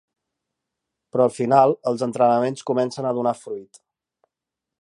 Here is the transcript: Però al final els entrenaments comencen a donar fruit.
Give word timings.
Però 1.15 1.27
al 1.27 1.33
final 1.35 1.75
els 1.93 2.05
entrenaments 2.07 2.67
comencen 2.71 3.11
a 3.11 3.15
donar 3.19 3.39
fruit. 3.47 3.83